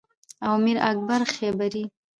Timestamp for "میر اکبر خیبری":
0.63-1.83